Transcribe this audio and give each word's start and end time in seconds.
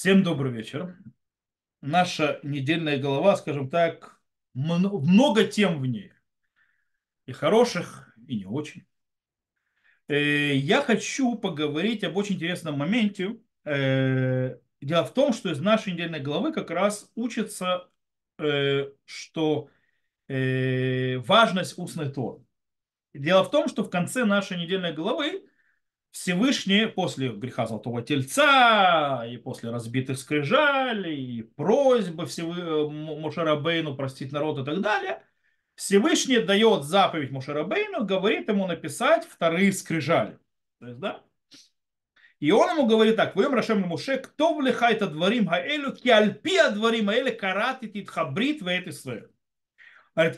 Всем 0.00 0.22
добрый 0.22 0.50
вечер. 0.50 0.96
Наша 1.82 2.40
недельная 2.42 2.96
голова, 2.96 3.36
скажем 3.36 3.68
так, 3.68 4.18
много 4.54 5.44
тем 5.44 5.78
в 5.78 5.84
ней. 5.84 6.14
И 7.26 7.32
хороших, 7.32 8.16
и 8.26 8.38
не 8.38 8.46
очень. 8.46 8.86
Э, 10.08 10.54
я 10.54 10.80
хочу 10.80 11.34
поговорить 11.34 12.02
об 12.02 12.16
очень 12.16 12.36
интересном 12.36 12.78
моменте. 12.78 13.40
Э, 13.66 14.56
дело 14.80 15.04
в 15.04 15.12
том, 15.12 15.34
что 15.34 15.50
из 15.50 15.60
нашей 15.60 15.92
недельной 15.92 16.20
главы 16.20 16.54
как 16.54 16.70
раз 16.70 17.10
учится, 17.14 17.90
э, 18.38 18.92
что 19.04 19.68
важность 20.28 21.76
устной 21.76 22.10
Торы. 22.10 22.42
Дело 23.12 23.44
в 23.44 23.50
том, 23.50 23.68
что 23.68 23.84
в 23.84 23.90
конце 23.90 24.24
нашей 24.24 24.56
недельной 24.56 24.94
главы 24.94 25.44
Всевышний 26.10 26.86
после 26.86 27.28
греха 27.28 27.66
Золотого 27.66 28.02
Тельца, 28.02 29.24
и 29.26 29.36
после 29.36 29.70
разбитых 29.70 30.18
скрижалей, 30.18 31.38
и 31.38 31.42
просьбы 31.42 32.26
Всевы... 32.26 32.90
Мушарабейну 32.90 33.94
простить 33.96 34.32
народ 34.32 34.58
и 34.58 34.64
так 34.64 34.80
далее, 34.80 35.22
Всевышний 35.76 36.40
дает 36.40 36.84
заповедь 36.84 37.30
Мушарабейну, 37.30 38.04
говорит 38.04 38.48
ему 38.48 38.66
написать 38.66 39.24
вторые 39.24 39.72
скрижали. 39.72 40.38
То 40.80 40.86
есть, 40.86 40.98
да? 40.98 41.22
И 42.40 42.50
он 42.50 42.70
ему 42.70 42.86
говорит 42.86 43.16
так, 43.16 43.36
«Воем 43.36 43.54
Рашем 43.54 43.82
Муше, 43.82 44.16
кто 44.16 44.54
влихает 44.54 45.02
адварим 45.02 45.46
хаэлю, 45.46 45.92
ки 45.92 46.08
альпи 46.08 46.56
адварим 46.56 47.06
хаэлю 47.06 47.36
каратит 47.36 47.94
итхабрит 47.94 48.62
в 48.62 48.66
этой 48.66 48.92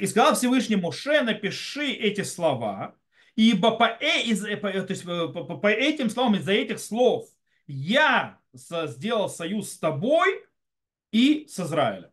И 0.00 0.06
сказал 0.06 0.34
Всевышний 0.34 0.77
Муше, 0.77 1.22
напиши 1.22 1.92
эти 1.92 2.22
слова, 2.22 2.96
Ибо 3.34 3.77
по, 3.77 3.84
э, 3.84 4.22
из, 4.24 4.45
э, 4.45 4.56
по, 4.56 4.70
то 4.70 4.91
есть, 4.91 5.04
по, 5.04 5.28
по, 5.28 5.56
по 5.56 5.66
этим 5.68 6.10
словам, 6.10 6.36
из-за 6.36 6.52
этих 6.52 6.78
слов 6.78 7.28
я 7.66 8.38
сделал 8.52 9.28
союз 9.30 9.72
с 9.72 9.78
тобой 9.78 10.45
и 11.11 11.47
с 11.47 11.58
Израилем. 11.60 12.10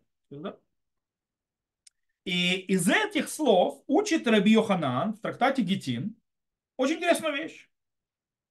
И 2.25 2.55
из 2.59 2.87
этих 2.87 3.29
слов 3.29 3.83
учит 3.87 4.27
Раби 4.27 4.51
Йоханан 4.51 5.13
в 5.13 5.19
трактате 5.19 5.61
Гитин 5.63 6.15
очень 6.77 6.95
интересную 6.95 7.35
вещь. 7.35 7.69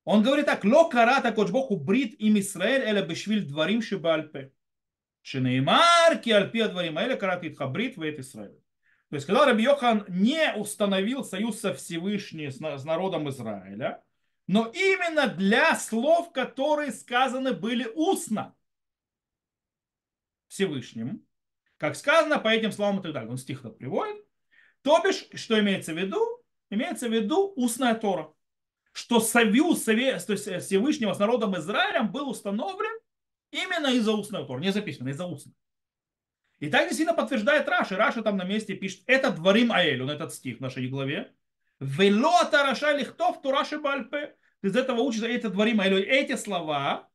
Он 0.04 0.22
говорит 0.22 0.46
так, 0.46 0.64
ло 0.64 0.88
карата 0.88 1.32
кочбоху 1.32 1.76
брит 1.76 2.18
им 2.20 2.38
Исраэль 2.38 2.82
эля 2.82 3.02
бешвиль 3.02 3.46
дворим 3.46 3.82
шибальпе. 3.82 4.52
Шинеймар 5.22 6.18
ки 6.18 6.30
альпи 6.30 6.66
дворим 6.66 6.98
эля 6.98 7.16
карат 7.16 7.44
итхабрит 7.44 7.96
в 7.96 8.02
Израиль. 8.02 8.60
То 9.10 9.16
есть, 9.16 9.26
когда 9.26 9.46
Раби 9.46 9.62
Йохан 9.62 10.04
не 10.08 10.52
установил 10.54 11.24
союз 11.24 11.60
со 11.60 11.72
Всевышним, 11.72 12.50
с 12.50 12.84
народом 12.84 13.28
Израиля, 13.30 14.02
но 14.46 14.66
именно 14.66 15.28
для 15.28 15.76
слов, 15.76 16.32
которые 16.32 16.92
сказаны 16.92 17.52
были 17.52 17.90
устно 17.94 18.54
Всевышним, 20.48 21.26
как 21.78 21.96
сказано 21.96 22.38
по 22.38 22.48
этим 22.48 22.72
словам 22.72 23.00
и 23.00 23.02
так 23.02 23.12
далее. 23.12 23.30
Он 23.30 23.38
стих 23.38 23.62
тут 23.62 23.78
приводит. 23.78 24.24
То 24.82 25.00
бишь, 25.02 25.28
что 25.34 25.58
имеется 25.58 25.94
в 25.94 25.98
виду? 25.98 26.18
Имеется 26.70 27.08
в 27.08 27.12
виду 27.12 27.52
устная 27.56 27.94
Тора. 27.94 28.32
Что 28.92 29.20
союз 29.20 29.84
то 29.84 29.92
есть 29.92 30.64
Всевышнего 30.64 31.12
с 31.12 31.18
народом 31.18 31.56
Израилем 31.56 32.10
был 32.10 32.28
установлен 32.28 32.98
именно 33.50 33.88
из-за 33.88 34.12
устной 34.12 34.46
Торы. 34.46 34.60
Не 34.60 34.72
записано, 34.72 35.08
из-за 35.10 35.26
устной. 35.26 35.54
И 36.60 36.68
так 36.68 36.88
действительно 36.88 37.16
подтверждает 37.16 37.68
Раши. 37.68 37.96
Раши 37.96 38.22
там 38.22 38.36
на 38.36 38.44
месте 38.44 38.74
пишет, 38.74 39.02
это 39.06 39.30
дворим 39.30 39.72
Аэль, 39.72 40.02
он 40.02 40.10
этот 40.10 40.34
стих 40.34 40.58
в 40.58 40.60
нашей 40.60 40.88
главе. 40.88 41.32
Вело 41.80 42.44
тараша 42.50 42.96
лихтов 42.96 43.40
тураши 43.40 43.78
бальпе. 43.78 44.34
Ты 44.60 44.68
из 44.68 44.76
этого 44.76 45.00
учишься, 45.00 45.28
это 45.28 45.50
дворим 45.50 45.80
Аэль, 45.80 46.02
эти 46.02 46.34
слова, 46.34 47.08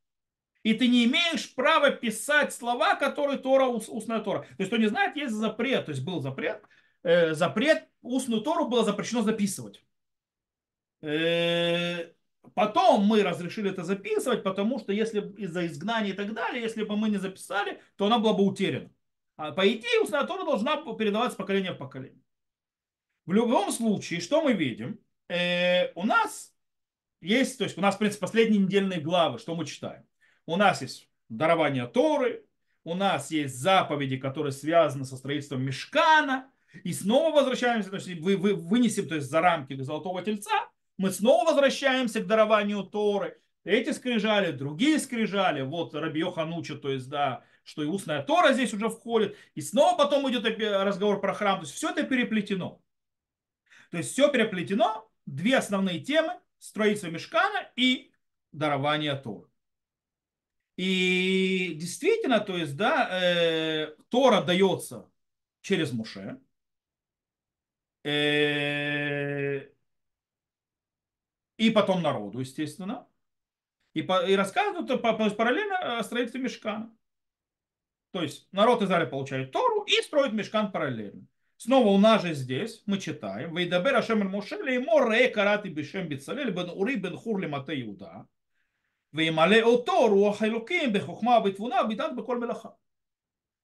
и 0.64 0.74
ты 0.74 0.88
не 0.88 1.06
имеешь 1.06 1.54
права 1.54 1.92
писать 1.92 2.54
слова, 2.54 2.96
которые 2.96 3.38
Тора, 3.38 3.66
устная 3.66 4.22
Тора. 4.22 4.44
То 4.44 4.56
есть, 4.60 4.70
кто 4.70 4.78
не 4.78 4.88
знает, 4.88 5.18
есть 5.18 5.34
запрет, 5.34 5.86
то 5.86 5.92
есть 5.92 6.04
был 6.04 6.22
запрет, 6.22 6.64
э, 7.04 7.34
запрет, 7.34 7.90
устную 8.02 8.42
Тору 8.42 8.70
было 8.70 8.86
запрещено 8.86 9.24
записывать. 9.24 9.84
Э, 11.02 12.14
потом 12.54 13.06
мы 13.06 13.24
разрешили 13.24 13.72
это 13.72 13.84
записывать, 13.84 14.44
потому 14.44 14.80
что 14.80 14.94
если 14.94 15.20
из-за 15.38 15.68
изгнания 15.68 16.14
и 16.14 16.16
так 16.16 16.34
далее, 16.34 16.62
если 16.64 16.84
бы 16.84 16.96
мы 16.96 17.10
не 17.10 17.18
записали, 17.18 17.82
то 17.98 18.06
она 18.06 18.20
была 18.20 18.34
бы 18.34 18.44
утеряна. 18.46 18.90
А 19.44 19.52
по 19.52 19.68
идее, 19.68 20.00
устная 20.00 20.24
Тора 20.24 20.46
должна 20.46 20.78
передаваться 20.96 21.38
поколение 21.38 21.74
в 21.74 21.78
поколение. 21.78 22.24
В 23.26 23.34
любом 23.34 23.74
случае, 23.74 24.22
что 24.22 24.42
мы 24.42 24.54
видим? 24.54 25.02
Э, 25.28 25.92
у 25.96 26.06
нас 26.06 26.54
есть, 27.20 27.58
то 27.58 27.66
есть 27.66 27.78
у 27.78 27.82
нас, 27.82 27.96
в 27.96 27.98
принципе, 27.98 28.22
последние 28.22 28.62
недельные 28.62 29.02
главы, 29.02 29.40
что 29.40 29.54
мы 29.54 29.66
читаем. 29.66 30.06
У 30.46 30.56
нас 30.56 30.82
есть 30.82 31.10
дарование 31.28 31.88
Торы, 31.88 32.46
у 32.86 32.96
нас 32.96 33.32
есть 33.32 33.58
заповеди, 33.58 34.16
которые 34.16 34.54
связаны 34.54 35.04
со 35.04 35.18
строительством 35.18 35.62
мешкана, 35.62 36.50
и 36.86 36.94
снова 36.94 37.36
возвращаемся, 37.36 37.90
то 37.90 37.98
есть 37.98 38.08
вы, 38.22 38.38
вы, 38.38 38.54
вынесем 38.54 39.10
то 39.10 39.16
есть, 39.16 39.30
за 39.30 39.42
рамки 39.42 39.76
Золотого 39.76 40.22
Тельца, 40.24 40.70
мы 40.96 41.12
снова 41.12 41.50
возвращаемся 41.50 42.22
к 42.22 42.28
дарованию 42.28 42.84
Торы. 42.84 43.42
Эти 43.64 43.92
скрижали, 43.92 44.52
другие 44.52 45.00
скрижали, 45.00 45.62
вот 45.62 45.94
Раби 45.94 46.20
Йохан 46.20 46.52
учит, 46.54 46.82
то 46.82 46.90
есть, 46.90 47.10
да, 47.10 47.46
что 47.64 47.82
и 47.82 47.86
устная 47.86 48.22
Тора 48.22 48.54
здесь 48.54 48.74
уже 48.74 48.90
входит, 48.90 49.38
и 49.56 49.62
снова 49.62 49.98
потом 49.98 50.30
идет 50.30 50.46
разговор 50.60 51.22
про 51.22 51.34
храм. 51.34 51.60
То 51.60 51.66
есть 51.66 51.76
все 51.76 51.92
это 51.92 52.04
переплетено. 52.04 52.82
То 53.92 53.98
есть 53.98 54.12
все 54.12 54.30
переплетено, 54.32 55.10
две 55.26 55.58
основные 55.58 56.00
темы, 56.02 56.40
строительство 56.60 57.08
мешкана 57.08 57.72
и 57.76 58.12
дарование 58.52 59.16
Торы. 59.16 59.48
И 60.76 61.74
действительно, 61.76 62.40
то 62.40 62.58
есть, 62.58 62.76
да, 62.76 63.08
э, 63.12 63.96
Тора 64.10 64.42
дается 64.42 65.10
через 65.62 65.92
Муше. 65.92 66.42
Э, 68.04 69.70
и 71.58 71.70
потом 71.70 72.02
народу, 72.02 72.40
естественно. 72.40 73.08
И, 73.94 74.02
по, 74.02 74.26
и 74.26 74.36
рассказывают 74.36 75.02
параллельно 75.02 76.00
о 76.00 76.04
строительстве 76.04 76.42
мешкана. 76.42 76.96
То 78.12 78.22
есть 78.22 78.48
народ 78.52 78.82
Израиля 78.82 79.08
получает 79.08 79.52
Тору 79.52 79.84
и 79.84 80.02
строит 80.02 80.34
мешкан 80.34 80.72
параллельно. 80.72 81.26
Снова 81.58 81.88
у 81.88 81.98
нас 81.98 82.22
же 82.22 82.34
здесь 82.34 82.84
мы 82.86 83.00
читаем. 83.00 83.56
Вейдабер 83.56 83.96
Ашем 83.96 84.28
Мушеле 84.28 84.76
и 84.76 84.80
море 84.80 85.30
карати 85.30 85.70
бешем 85.70 86.08
бицалель 86.08 86.52
бен 86.52 86.70
ури 86.70 86.96
бен 86.96 87.16
хур 87.16 87.40
лимате 87.40 87.82
Иуда. 87.82 88.28
Веймале 89.12 89.64
о 89.64 89.78
Тору 89.78 90.26
ахайлуким 90.26 90.92
бехухма 90.92 91.42
битвуна 91.42 91.84
битат 91.88 92.16
беколь 92.16 92.40
мелаха. 92.40 92.76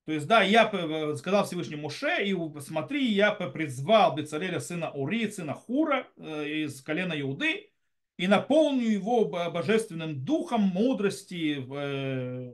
То 0.05 0.13
есть, 0.13 0.25
да, 0.25 0.41
я 0.41 0.71
сказал 1.17 1.45
Всевышнему 1.45 1.83
Муше, 1.83 2.23
и 2.23 2.35
смотри, 2.61 3.05
я 3.11 3.31
призвал 3.31 4.15
Бецалеля 4.15 4.59
сына 4.59 4.89
Ури, 4.91 5.29
сына 5.29 5.53
Хура 5.53 6.07
э, 6.17 6.63
из 6.63 6.81
колена 6.81 7.19
Иуды, 7.19 7.71
и 8.19 8.27
наполню 8.27 8.85
его 8.85 9.23
божественным 9.23 10.25
духом 10.25 10.59
мудрости, 10.59 11.65
э, 11.65 12.53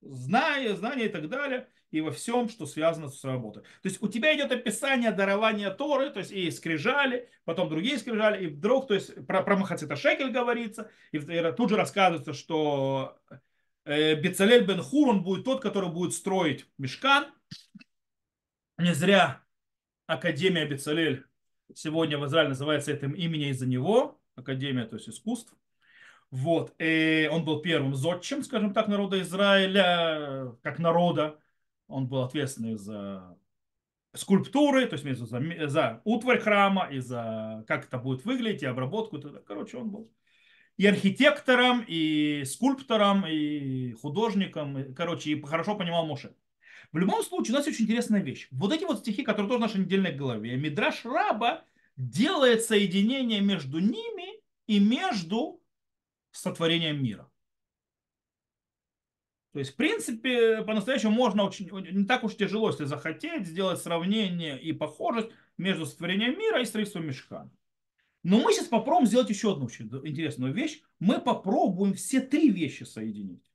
знания, 0.00 0.74
знания 0.74 1.04
и 1.04 1.08
так 1.08 1.28
далее, 1.28 1.68
и 1.92 2.00
во 2.00 2.10
всем, 2.10 2.48
что 2.48 2.66
связано 2.66 3.08
с 3.08 3.22
работой. 3.22 3.62
То 3.62 3.88
есть 3.88 4.02
у 4.02 4.08
тебя 4.08 4.34
идет 4.34 4.50
описание 4.50 5.12
дарования 5.12 5.70
Торы, 5.70 6.10
то 6.10 6.18
есть 6.18 6.32
и 6.32 6.50
скрижали, 6.50 7.30
потом 7.44 7.68
другие 7.68 7.98
скрижали, 7.98 8.46
и 8.46 8.48
вдруг, 8.48 8.88
то 8.88 8.94
есть 8.94 9.14
про, 9.28 9.44
про 9.44 9.56
Махацита 9.56 9.94
Шекель 9.94 10.32
говорится, 10.32 10.90
и 11.12 11.20
тут 11.56 11.70
же 11.70 11.76
рассказывается, 11.76 12.32
что 12.32 13.16
э, 13.84 14.16
Бецалель 14.16 14.66
бен 14.66 14.82
Хур, 14.82 15.10
он 15.10 15.22
будет 15.22 15.44
тот, 15.44 15.62
который 15.62 15.88
будет 15.88 16.14
строить 16.14 16.66
мешкан. 16.78 17.26
Не 18.76 18.92
зря 18.92 19.40
Академия 20.06 20.66
Бецалель 20.66 21.24
сегодня 21.76 22.18
в 22.18 22.26
Израиле 22.26 22.48
называется 22.48 22.90
этим 22.90 23.12
именем 23.12 23.50
из-за 23.50 23.66
него, 23.66 24.20
Академия, 24.36 24.84
то 24.84 24.96
есть 24.96 25.08
искусств. 25.08 25.52
Вот. 26.30 26.74
И 26.78 27.28
он 27.32 27.44
был 27.44 27.60
первым 27.60 27.94
зодчим, 27.94 28.42
скажем 28.42 28.72
так, 28.72 28.88
народа 28.88 29.20
Израиля, 29.22 30.56
как 30.62 30.78
народа. 30.78 31.40
Он 31.88 32.08
был 32.08 32.22
ответственный 32.22 32.76
за 32.76 33.36
скульптуры, 34.14 34.86
то 34.86 34.96
есть 34.96 35.18
за, 35.18 35.68
за 35.68 36.00
утварь 36.04 36.40
храма, 36.40 36.88
и 36.90 36.98
за 36.98 37.64
как 37.66 37.86
это 37.86 37.98
будет 37.98 38.24
выглядеть, 38.24 38.62
и 38.62 38.66
обработку. 38.66 39.20
Короче, 39.46 39.78
он 39.78 39.90
был 39.90 40.12
и 40.76 40.86
архитектором, 40.86 41.84
и 41.86 42.44
скульптором, 42.44 43.26
и 43.26 43.92
художником. 43.92 44.78
И, 44.78 44.94
короче, 44.94 45.30
и 45.30 45.42
хорошо 45.42 45.74
понимал 45.74 46.06
Моше. 46.06 46.34
В 46.92 46.98
любом 46.98 47.22
случае, 47.22 47.54
у 47.54 47.58
нас 47.58 47.66
очень 47.66 47.84
интересная 47.84 48.22
вещь. 48.22 48.48
Вот 48.50 48.72
эти 48.72 48.84
вот 48.84 49.00
стихи, 49.00 49.22
которые 49.22 49.48
тоже 49.48 49.58
в 49.58 49.62
нашей 49.62 49.80
недельной 49.80 50.12
голове, 50.12 50.56
Мидраш 50.56 51.04
Раба 51.04 51.64
делает 51.96 52.62
соединение 52.62 53.40
между 53.40 53.78
ними 53.78 54.42
и 54.66 54.78
между 54.78 55.62
сотворением 56.30 57.02
мира. 57.02 57.30
То 59.52 59.60
есть, 59.60 59.72
в 59.72 59.76
принципе, 59.76 60.62
по-настоящему 60.64 61.12
можно 61.12 61.44
очень, 61.44 61.70
не 61.70 62.04
так 62.04 62.24
уж 62.24 62.36
тяжело, 62.36 62.68
если 62.68 62.84
захотеть, 62.84 63.46
сделать 63.46 63.80
сравнение 63.80 64.60
и 64.60 64.72
похожесть 64.72 65.30
между 65.56 65.86
сотворением 65.86 66.38
мира 66.38 66.60
и 66.60 66.66
строительством 66.66 67.06
мешка. 67.06 67.50
Но 68.22 68.38
мы 68.40 68.52
сейчас 68.52 68.66
попробуем 68.66 69.06
сделать 69.06 69.30
еще 69.30 69.52
одну 69.52 69.64
очень 69.64 69.86
интересную 70.04 70.52
вещь. 70.52 70.82
Мы 70.98 71.20
попробуем 71.20 71.94
все 71.94 72.20
три 72.20 72.50
вещи 72.50 72.82
соединить. 72.82 73.50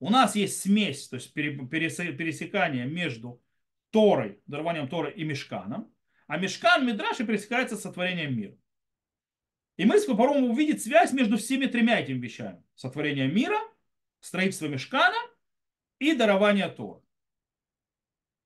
У 0.00 0.10
нас 0.10 0.36
есть 0.36 0.60
смесь, 0.60 1.08
то 1.08 1.16
есть 1.16 1.32
пересекание 1.32 2.84
между 2.84 3.40
Торой, 3.90 4.42
дарованием 4.46 4.88
Торы 4.88 5.12
и 5.12 5.24
Мешканом, 5.24 5.90
а 6.28 6.36
Мешкан 6.36 6.86
Мидраши 6.86 7.26
пересекается 7.26 7.76
с 7.76 7.82
сотворением 7.82 8.36
мира. 8.36 8.56
И 9.76 9.84
мы 9.84 10.00
попробуем 10.00 10.50
увидеть 10.50 10.82
связь 10.82 11.12
между 11.12 11.38
всеми 11.38 11.66
тремя 11.66 12.00
этими 12.00 12.18
вещами. 12.18 12.62
Сотворение 12.74 13.28
мира, 13.28 13.58
строительство 14.20 14.66
Мешкана 14.66 15.16
и 15.98 16.14
дарование 16.14 16.68
Торы. 16.68 17.00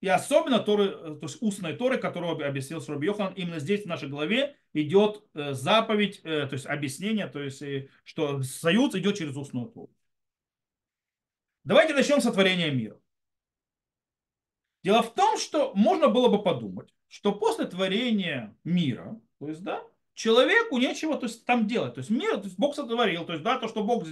И 0.01 0.09
особенно 0.09 0.59
Торы, 0.61 0.91
то 0.91 1.21
есть 1.23 1.43
устной 1.43 1.77
Торы, 1.77 1.99
которую 1.99 2.47
объяснил 2.47 2.81
Шраби 2.81 3.07
Йохан, 3.07 3.35
именно 3.35 3.59
здесь 3.59 3.85
в 3.85 3.89
нашей 3.89 4.09
главе 4.09 4.57
идет 4.73 5.25
э, 5.35 5.53
заповедь, 5.53 6.21
э, 6.25 6.47
то 6.47 6.55
есть 6.55 6.67
объяснение, 6.67 7.27
то 7.29 7.41
есть 7.41 7.63
что 8.05 8.43
союз 8.43 8.95
идет 8.95 9.17
через 9.17 9.37
устную 9.37 9.69
Тору. 9.69 9.95
Давайте 11.65 11.95
начнем 11.95 12.21
с 12.21 12.25
сотворения 12.25 12.71
мира. 12.71 13.01
Дело 14.83 15.03
в 15.03 15.15
том, 15.15 15.39
что 15.39 15.73
можно 15.75 16.09
было 16.09 16.29
бы 16.29 16.43
подумать, 16.43 16.93
что 17.13 17.33
после 17.33 17.67
творения 17.67 18.57
мира, 18.65 19.21
то 19.39 19.47
есть, 19.47 19.63
да, 19.63 19.83
человеку 20.15 20.79
нечего 20.79 21.19
то 21.19 21.27
есть, 21.27 21.45
там 21.45 21.67
делать. 21.67 21.93
То 21.93 22.01
есть 22.01 22.09
мир, 22.09 22.39
то 22.39 22.45
есть 22.45 22.59
Бог 22.59 22.75
сотворил, 22.75 23.27
то 23.27 23.35
есть, 23.35 23.45
да, 23.45 23.59
то, 23.59 23.69
что 23.69 23.85
Бог, 23.85 24.07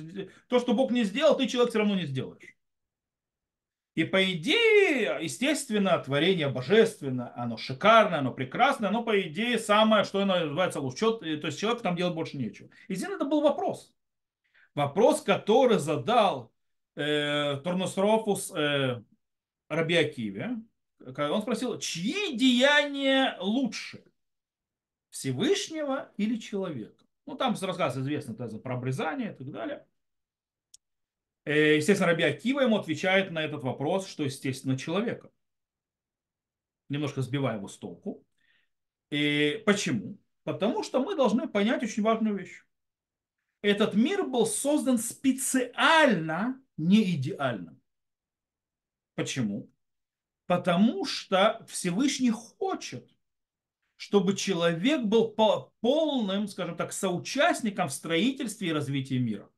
то, 0.49 0.59
что 0.59 0.75
Бог 0.75 0.91
не 0.91 1.05
сделал, 1.05 1.35
ты 1.35 1.47
человек 1.47 1.71
все 1.71 1.79
равно 1.79 1.95
не 1.95 2.05
сделаешь. 2.05 2.55
И 3.95 4.05
по 4.05 4.23
идее, 4.31 5.17
естественно, 5.19 5.99
творение 5.99 6.51
божественное, 6.51 7.33
оно 7.37 7.57
шикарное, 7.57 8.19
оно 8.19 8.33
прекрасное, 8.33 8.91
оно 8.91 9.03
по 9.03 9.19
идее 9.19 9.59
самое, 9.59 10.05
что 10.05 10.21
оно 10.21 10.39
называется 10.39 10.81
лучше. 10.81 11.11
То 11.13 11.47
есть 11.47 11.59
человек 11.59 11.81
там 11.81 11.97
делать 11.97 12.15
больше 12.15 12.37
нечего. 12.37 12.69
И 12.89 12.95
здесь 12.95 13.09
это 13.09 13.25
был 13.25 13.41
вопрос. 13.41 13.95
Вопрос, 14.75 15.23
который 15.23 15.79
задал 15.79 16.53
э, 16.97 17.57
Торносрофус 17.65 18.53
э, 18.55 19.03
Раби 19.71 19.97
Акиве. 19.97 20.59
Он 21.05 21.43
спросил, 21.43 21.79
чьи 21.79 22.37
деяния 22.37 23.37
лучше? 23.41 24.05
Всевышнего 25.09 26.13
или 26.17 26.37
человека? 26.37 27.05
Ну, 27.27 27.37
там 27.37 27.57
рассказ 27.61 27.97
известный 27.97 28.35
про 28.35 28.75
обрезание 28.75 29.33
и 29.33 29.35
так 29.35 29.51
далее. 29.51 29.87
Э, 31.45 31.77
естественно, 31.77 32.09
Раби 32.09 32.23
Акива 32.23 32.61
ему 32.61 32.77
отвечает 32.77 33.31
на 33.31 33.43
этот 33.43 33.63
вопрос, 33.63 34.07
что, 34.07 34.25
естественно, 34.25 34.79
человека. 34.79 35.31
Немножко 36.89 37.23
сбивая 37.23 37.57
его 37.57 37.69
с 37.69 37.79
толку. 37.79 38.25
И 39.11 39.63
почему? 39.67 40.19
Потому 40.45 40.83
что 40.83 41.03
мы 41.03 41.17
должны 41.17 41.49
понять 41.49 41.83
очень 41.83 42.03
важную 42.03 42.37
вещь. 42.37 42.65
Этот 43.63 43.95
мир 43.95 44.25
был 44.25 44.47
создан 44.47 44.99
специально 44.99 46.61
не 46.77 47.15
идеальным. 47.15 47.81
Почему? 49.15 49.71
Потому 50.51 51.05
что 51.05 51.65
Всевышний 51.69 52.31
хочет, 52.31 53.09
чтобы 53.95 54.35
человек 54.35 55.03
был 55.05 55.29
полным, 55.81 56.49
скажем 56.49 56.77
так, 56.77 56.93
соучастником 56.93 57.87
в 57.87 57.93
строительстве 57.93 58.71
и 58.71 58.73
развитии 58.73 59.19
мира. 59.19 59.49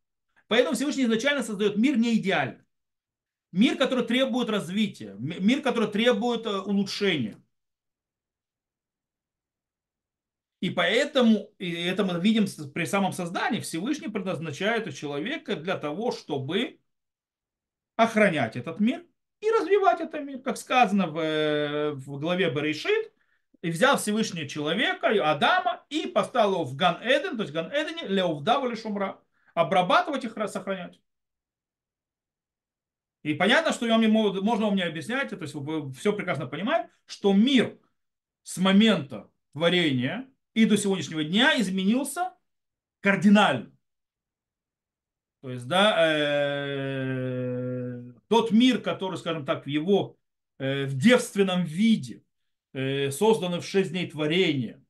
Поэтому 0.48 0.76
Всевышний 0.76 1.04
изначально 1.04 1.42
создает 1.42 1.78
мир 1.78 1.96
не 1.96 2.18
идеальный. 2.18 2.66
Мир, 3.52 3.78
который 3.78 4.04
требует 4.04 4.50
развития, 4.50 5.16
мир, 5.18 5.62
который 5.62 5.88
требует 5.90 6.44
э, 6.44 6.58
улучшения. 6.58 7.42
И 10.60 10.68
поэтому, 10.68 11.54
и 11.56 11.72
это 11.72 12.04
мы 12.04 12.20
видим 12.20 12.44
при 12.70 12.84
самом 12.84 13.14
создании, 13.14 13.60
Всевышний 13.60 14.08
предназначает 14.08 14.94
человека 14.94 15.56
для 15.56 15.78
того, 15.78 16.12
чтобы 16.12 16.80
охранять 17.96 18.56
этот 18.56 18.78
мир 18.78 19.06
и 19.42 19.50
развивать 19.50 20.00
этот 20.00 20.22
мир. 20.22 20.38
Как 20.40 20.56
сказано 20.56 21.08
в, 21.08 21.18
э, 21.18 21.90
в 21.92 22.18
главе 22.18 22.48
Берешит, 22.50 23.12
и 23.60 23.70
взял 23.70 23.96
Всевышний 23.96 24.48
человека, 24.48 25.08
Адама, 25.08 25.84
и 25.88 26.06
поставил 26.06 26.54
его 26.54 26.64
в 26.64 26.74
Ган-Эден, 26.74 27.36
то 27.36 27.42
есть 27.42 27.54
Ган-Эдене, 27.54 28.08
Леовдаву 28.08 28.66
или 28.66 28.74
Шумра 28.74 29.20
обрабатывать 29.54 30.24
их, 30.24 30.34
сохранять. 30.48 31.00
И 33.22 33.34
понятно, 33.34 33.72
что 33.72 33.86
можно 33.86 34.66
вам 34.66 34.74
не 34.74 34.82
объяснять, 34.82 35.30
то 35.30 35.36
есть 35.36 35.54
вы 35.54 35.92
все 35.92 36.12
прекрасно 36.12 36.46
понимаете, 36.46 36.90
что 37.06 37.32
мир 37.32 37.78
с 38.42 38.58
момента 38.58 39.30
творения 39.52 40.28
и 40.54 40.64
до 40.64 40.76
сегодняшнего 40.76 41.22
дня 41.22 41.60
изменился 41.60 42.34
кардинально. 43.00 43.70
То 45.40 45.50
есть, 45.50 45.66
да, 45.66 45.96
э, 45.98 47.62
тот 48.32 48.50
мир, 48.50 48.81
который, 48.81 49.17
скажем 49.17 49.44
так, 49.44 49.67
в 49.67 49.69
его 49.69 50.17
э, 50.58 50.87
в 50.87 50.96
девственном 50.96 51.64
виде, 51.64 52.23
э, 52.73 53.11
созданный 53.11 53.61
в 53.61 53.67
шесть 53.67 53.90
дней 53.90 54.11
творения, 54.11 54.82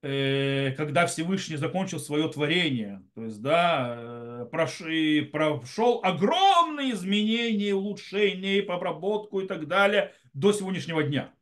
Э, 0.00 0.74
когда 0.76 1.06
Всевышний 1.06 1.56
закончил 1.56 1.98
свое 1.98 2.28
творение, 2.28 3.02
то 3.16 3.24
есть, 3.24 3.42
да, 3.42 3.96
э, 3.98 4.46
прошел 5.32 6.00
огромные 6.04 6.92
изменения, 6.92 7.74
улучшения, 7.74 8.62
обработку 8.62 9.40
и 9.40 9.46
так 9.48 9.66
далее 9.66 10.14
до 10.34 10.52
сегодняшнего 10.52 11.02
дня. 11.02 11.34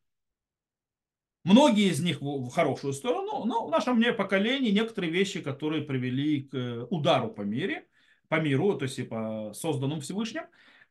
Многие 1.45 1.91
из 1.91 2.01
них 2.01 2.23
в 2.23 2.49
хорошую 2.49 2.95
сторону, 2.95 3.45
но 3.45 3.67
в 3.67 3.71
нашем 3.71 4.03
поколении 4.17 4.71
некоторые 4.71 5.13
вещи, 5.13 5.43
которые 5.43 5.83
привели 5.83 6.45
к 6.45 6.87
удару 6.89 7.29
по 7.29 7.43
мире, 7.43 7.87
по 8.29 8.41
миру, 8.41 8.75
то 8.75 8.85
есть 8.85 8.99
и 8.99 9.03
по 9.03 9.53
созданному 9.53 10.01
Всевышним. 10.01 10.45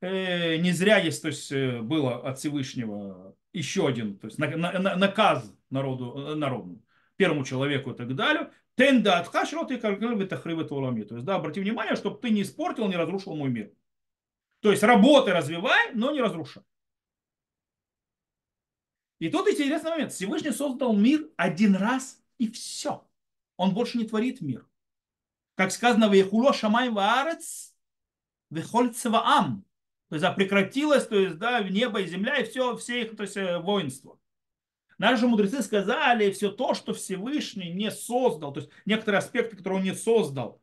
Не 0.05 0.71
зря 0.71 0.97
есть, 0.97 1.21
то 1.21 1.29
есть 1.29 1.51
было 1.51 2.17
от 2.17 2.37
Всевышнего 2.37 3.35
еще 3.53 3.87
один, 3.87 4.17
то 4.19 4.27
есть 4.27 4.37
наказ 4.37 5.51
народу, 5.69 6.35
народу 6.35 6.81
первому 7.15 7.43
человеку 7.45 7.91
и 7.91 7.95
так 7.95 8.13
далее. 8.13 8.51
Тенда 8.75 9.19
отхашрот 9.19 9.71
и 9.71 9.77
каргылы 9.77 10.25
тахрывы 10.25 10.65
толами. 10.65 11.03
То 11.03 11.15
есть, 11.15 11.25
да, 11.25 11.35
обрати 11.35 11.61
внимание, 11.61 11.95
чтобы 11.95 12.19
ты 12.19 12.29
не 12.29 12.41
испортил, 12.41 12.89
не 12.89 12.97
разрушил 12.97 13.33
мой 13.33 13.49
мир. 13.49 13.71
То 14.59 14.69
есть, 14.69 14.83
работай, 14.83 15.33
развивай, 15.33 15.93
но 15.93 16.11
не 16.11 16.21
разрушай. 16.21 16.61
И 19.19 19.29
тут 19.29 19.47
интересный 19.47 19.91
момент. 19.91 20.11
Всевышний 20.11 20.51
создал 20.51 20.93
мир 20.93 21.29
один 21.37 21.75
раз 21.75 22.21
и 22.37 22.51
все. 22.51 23.07
Он 23.55 23.73
больше 23.73 23.97
не 23.97 24.03
творит 24.03 24.41
мир. 24.41 24.67
Как 25.55 25.71
сказано, 25.71 26.09
«Вехуло 26.09 26.53
шамай 26.53 26.89
ваарец, 26.89 27.73
вехоль 28.49 28.93
цваам». 28.93 29.63
То 30.09 30.15
есть, 30.15 30.21
да, 30.21 30.31
прекратилось, 30.31 31.07
то 31.07 31.15
есть, 31.15 31.37
да, 31.37 31.61
небо 31.61 32.01
и 32.01 32.07
земля, 32.07 32.37
и 32.37 32.45
все, 32.45 32.75
все 32.77 33.01
их 33.01 33.15
то 33.15 33.23
есть, 33.23 33.37
э, 33.37 33.57
воинство. 33.59 34.19
Наши 34.97 35.27
мудрецы 35.27 35.61
сказали, 35.61 36.31
все 36.31 36.51
то, 36.51 36.73
что 36.73 36.93
Всевышний 36.93 37.71
не 37.71 37.91
создал, 37.91 38.53
то 38.53 38.61
есть 38.61 38.71
некоторые 38.85 39.19
аспекты, 39.19 39.57
которые 39.57 39.79
он 39.79 39.85
не 39.85 39.93
создал 39.93 40.61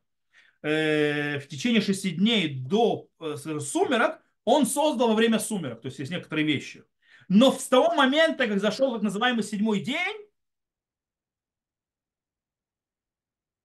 э, 0.63 1.39
в 1.39 1.49
течение 1.49 1.83
шести 1.83 2.13
дней 2.13 2.49
до 2.49 3.09
э, 3.21 3.37
сумерок, 3.37 4.23
он 4.45 4.65
создал 4.65 5.09
во 5.09 5.15
время 5.15 5.39
сумерок, 5.39 5.83
то 5.83 5.87
есть 5.87 5.99
есть 5.99 6.11
некоторые 6.11 6.47
вещи. 6.47 6.85
Но 7.29 7.53
с 7.53 7.67
того 7.67 7.95
момента, 7.95 8.47
как 8.47 8.61
зашел 8.61 8.93
так 8.93 9.03
называемый 9.03 9.45
седьмой 9.45 9.81
день, 9.81 10.17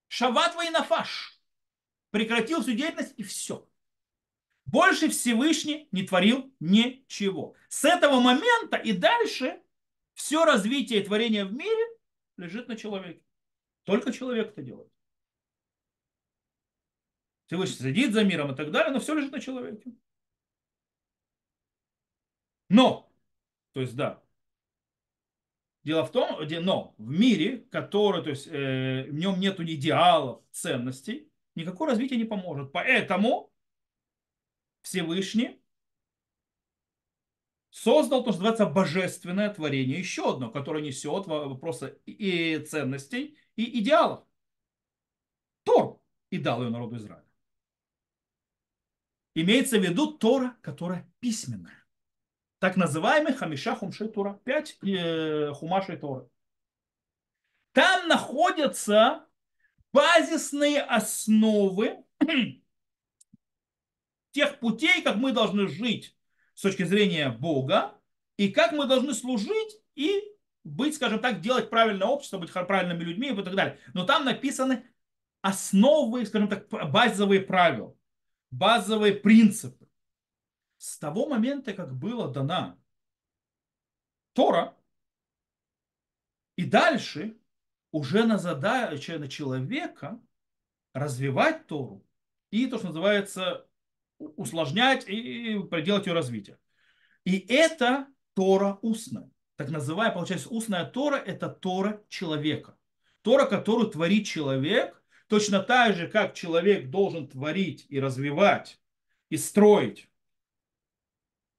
Шават 0.08 0.54
Вайнафаш 0.54 1.38
прекратил 2.10 2.62
всю 2.62 2.72
деятельность 2.72 3.14
и 3.16 3.22
все. 3.22 3.68
Больше 4.70 5.08
Всевышний 5.08 5.88
не 5.92 6.02
творил 6.02 6.52
ничего. 6.60 7.54
С 7.68 7.84
этого 7.86 8.20
момента 8.20 8.76
и 8.76 8.92
дальше 8.92 9.62
все 10.12 10.44
развитие 10.44 11.00
и 11.00 11.04
творение 11.04 11.46
в 11.46 11.54
мире 11.54 11.86
лежит 12.36 12.68
на 12.68 12.76
человеке. 12.76 13.22
Только 13.84 14.12
человек 14.12 14.48
это 14.48 14.62
делает. 14.62 14.92
Всевышний 17.46 17.76
следит 17.76 18.12
за 18.12 18.24
миром 18.24 18.52
и 18.52 18.56
так 18.56 18.70
далее, 18.70 18.92
но 18.92 19.00
все 19.00 19.14
лежит 19.14 19.32
на 19.32 19.40
человеке. 19.40 19.90
Но, 22.68 23.10
то 23.72 23.80
есть 23.80 23.96
да, 23.96 24.22
дело 25.82 26.04
в 26.04 26.12
том, 26.12 26.46
но 26.46 26.94
в 26.98 27.10
мире, 27.10 27.60
который, 27.70 28.22
то 28.22 28.28
есть 28.28 28.46
э, 28.48 29.04
в 29.08 29.14
нем 29.14 29.40
нет 29.40 29.58
идеалов, 29.60 30.42
ценностей, 30.50 31.32
никакое 31.54 31.88
развитие 31.88 32.18
не 32.18 32.26
поможет. 32.26 32.70
Поэтому 32.70 33.50
Всевышний 34.82 35.62
создал 37.70 38.24
то, 38.24 38.32
что 38.32 38.42
называется 38.42 38.66
божественное 38.66 39.52
творение, 39.52 39.98
еще 39.98 40.32
одно, 40.32 40.50
которое 40.50 40.82
несет 40.82 41.26
вопросы 41.26 41.98
и 42.06 42.58
ценностей, 42.58 43.38
и 43.56 43.80
идеалов. 43.80 44.24
Тор 45.64 46.00
и 46.30 46.38
дал 46.38 46.62
ее 46.62 46.70
народу 46.70 46.96
Израиля. 46.96 47.24
Имеется 49.34 49.78
в 49.78 49.82
виду 49.82 50.18
Тора, 50.18 50.56
которая 50.62 51.08
письменная. 51.20 51.86
Так 52.58 52.76
называемый 52.76 53.34
Хамиша 53.34 53.76
Хумшей 53.76 54.08
Тора. 54.08 54.40
Пять 54.44 54.76
э, 54.82 55.52
Хумашей 55.52 55.96
Торы. 55.96 56.28
Там 57.72 58.08
находятся 58.08 59.28
базисные 59.92 60.82
основы 60.82 62.04
тех 64.32 64.58
путей, 64.58 65.02
как 65.02 65.16
мы 65.16 65.32
должны 65.32 65.68
жить 65.68 66.16
с 66.54 66.62
точки 66.62 66.84
зрения 66.84 67.30
Бога, 67.30 67.94
и 68.36 68.48
как 68.48 68.72
мы 68.72 68.86
должны 68.86 69.14
служить 69.14 69.80
и 69.94 70.22
быть, 70.64 70.94
скажем 70.94 71.20
так, 71.20 71.40
делать 71.40 71.70
правильное 71.70 72.06
общество, 72.06 72.38
быть 72.38 72.52
правильными 72.52 73.02
людьми 73.02 73.30
и 73.30 73.42
так 73.42 73.54
далее. 73.54 73.78
Но 73.94 74.04
там 74.04 74.24
написаны 74.24 74.84
основы, 75.40 76.26
скажем 76.26 76.48
так, 76.48 76.68
базовые 76.68 77.40
правила, 77.40 77.96
базовые 78.50 79.14
принципы. 79.14 79.88
С 80.76 80.98
того 80.98 81.26
момента, 81.28 81.72
как 81.72 81.96
была 81.96 82.28
дана 82.28 82.78
Тора, 84.32 84.76
и 86.56 86.64
дальше 86.64 87.36
уже 87.90 88.24
на 88.24 88.38
задача 88.38 89.18
на 89.18 89.28
человека 89.28 90.20
развивать 90.92 91.66
Тору 91.66 92.04
и 92.50 92.66
то, 92.66 92.78
что 92.78 92.88
называется 92.88 93.67
усложнять 94.18 95.08
и 95.08 95.58
делать 95.82 96.06
ее 96.06 96.12
развитие. 96.12 96.58
И 97.24 97.38
это 97.48 98.06
Тора 98.34 98.78
устная. 98.82 99.30
Так 99.56 99.70
называемая, 99.70 100.14
получается, 100.14 100.48
устная 100.50 100.84
Тора– 100.84 101.16
это 101.26 101.48
Тора 101.48 102.04
человека. 102.08 102.76
Тора, 103.22 103.46
которую 103.46 103.90
творит 103.90 104.26
человек, 104.26 105.02
точно 105.26 105.60
так 105.60 105.94
же, 105.94 106.08
как 106.08 106.34
человек 106.34 106.90
должен 106.90 107.28
творить 107.28 107.86
и 107.88 108.00
развивать, 108.00 108.80
и 109.28 109.36
строить 109.36 110.08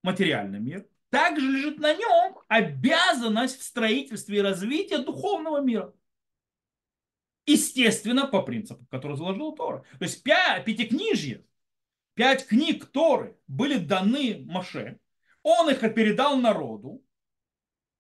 материальный 0.02 0.60
мир, 0.60 0.88
также 1.10 1.46
лежит 1.46 1.80
на 1.80 1.94
нем 1.94 2.38
обязанность 2.48 3.60
в 3.60 3.64
строительстве 3.64 4.38
и 4.38 4.42
развитии 4.42 4.96
духовного 4.96 5.62
мира. 5.62 5.94
Естественно, 7.46 8.28
по 8.28 8.44
принципу, 8.44 8.86
который 8.92 9.18
заложил 9.18 9.54
Тора. 9.56 9.84
То 9.98 10.06
есть 10.06 10.24
пятикнижье, 10.24 11.44
пять 12.20 12.48
книг 12.48 12.88
Торы 12.88 13.38
были 13.48 13.78
даны 13.78 14.44
Моше, 14.46 15.00
он 15.42 15.70
их 15.70 15.80
передал 15.96 16.36
народу, 16.36 17.02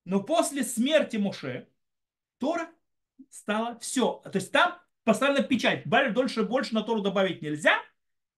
но 0.03 0.21
после 0.21 0.63
смерти 0.63 1.15
Моше 1.15 1.69
Тора 2.37 2.69
стала 3.29 3.79
все. 3.79 4.21
То 4.25 4.35
есть 4.35 4.51
там 4.51 4.77
поставлена 5.05 5.47
печать. 5.47 5.83
Дольше 5.85 6.43
больше 6.43 6.73
на 6.73 6.83
Тору 6.83 6.99
добавить 6.99 7.41
нельзя, 7.41 7.81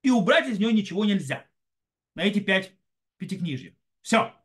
и 0.04 0.12
убрать 0.12 0.48
из 0.50 0.60
нее 0.60 0.72
ничего 0.72 1.04
нельзя. 1.04 1.48
На 2.14 2.26
эти 2.26 2.38
пять 2.38 2.74
пятикнижья. 3.18 3.76
Все. 4.04 4.36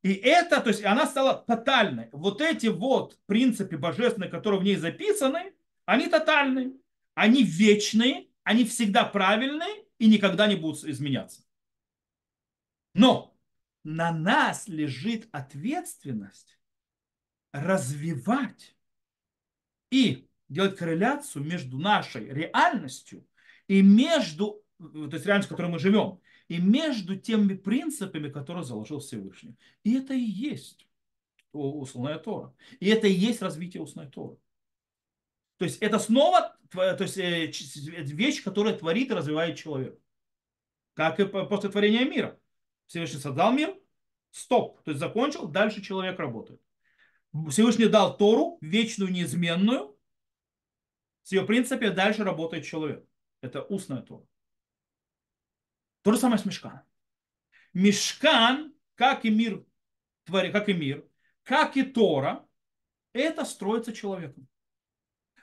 И 0.00 0.14
это, 0.14 0.62
то 0.62 0.70
есть 0.70 0.82
она 0.86 1.04
стала 1.04 1.34
тотальной. 1.34 2.08
Вот 2.12 2.40
эти 2.40 2.68
вот 2.68 3.18
принципы 3.26 3.76
божественные, 3.76 4.30
которые 4.30 4.62
в 4.62 4.64
ней 4.64 4.76
записаны, 4.76 5.52
они 5.84 6.08
тотальные, 6.08 6.72
они 7.14 7.42
вечные, 7.42 8.28
они 8.44 8.64
всегда 8.64 9.04
правильные 9.04 9.84
и 9.98 10.06
никогда 10.08 10.46
не 10.46 10.56
будут 10.56 10.84
изменяться. 10.84 11.42
Но 12.94 13.36
на 13.82 14.12
нас 14.12 14.68
лежит 14.68 15.28
ответственность 15.32 16.58
развивать 17.52 18.76
и 19.90 20.28
делать 20.48 20.76
корреляцию 20.76 21.44
между 21.44 21.78
нашей 21.78 22.28
реальностью 22.28 23.26
и 23.66 23.82
между, 23.82 24.62
то 24.78 25.10
есть 25.12 25.26
реальностью, 25.26 25.54
в 25.54 25.56
которой 25.56 25.72
мы 25.72 25.78
живем, 25.78 26.20
и 26.48 26.58
между 26.58 27.16
теми 27.16 27.54
принципами, 27.54 28.28
которые 28.28 28.64
заложил 28.64 29.00
Всевышний. 29.00 29.56
И 29.82 29.94
это 29.94 30.14
и 30.14 30.20
есть 30.20 30.86
устная 31.52 32.18
Тора. 32.18 32.54
И 32.80 32.88
это 32.88 33.06
и 33.06 33.12
есть 33.12 33.40
развитие 33.40 33.82
устной 33.82 34.08
Торы. 34.08 34.36
То 35.56 35.64
есть 35.64 35.78
это 35.80 35.98
снова 35.98 36.56
то 36.74 37.04
есть, 37.04 37.18
э, 37.18 37.46
вещь, 37.46 38.42
которая 38.42 38.76
творит 38.76 39.10
и 39.10 39.14
развивает 39.14 39.56
человек. 39.56 39.98
Как 40.94 41.20
и 41.20 41.26
после 41.26 41.70
творения 41.70 42.04
мира. 42.04 42.40
Всевышний 42.86 43.20
создал 43.20 43.52
мир, 43.52 43.74
стоп, 44.30 44.82
то 44.82 44.90
есть 44.90 45.00
закончил, 45.00 45.46
дальше 45.46 45.82
человек 45.82 46.18
работает. 46.18 46.60
Всевышний 47.50 47.86
дал 47.86 48.16
Тору, 48.16 48.58
вечную, 48.60 49.10
неизменную, 49.10 49.98
с 51.22 51.32
ее 51.32 51.46
принципе 51.46 51.90
дальше 51.90 52.22
работает 52.22 52.64
человек. 52.64 53.04
Это 53.40 53.62
устная 53.62 54.02
Тора. 54.02 54.24
То 56.02 56.12
же 56.12 56.18
самое 56.18 56.38
с 56.38 56.44
Мешканом. 56.44 56.82
Мешкан, 57.72 58.74
как 58.94 59.24
и 59.24 59.30
мир, 59.30 59.64
как 60.26 60.68
и 60.68 60.74
мир, 60.74 61.08
как 61.42 61.76
и 61.76 61.82
Тора, 61.82 62.46
это 63.12 63.44
строится 63.44 63.92
человеком. 63.92 64.46